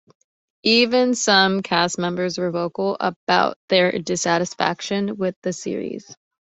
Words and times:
Even 0.63 1.13
some 1.13 1.61
castmembers 1.61 2.39
were 2.39 2.49
vocal 2.49 2.97
about 2.99 3.59
their 3.69 3.91
dissatisfaction 3.91 5.15
with 5.15 5.35
the 5.43 5.53
series. 5.53 6.17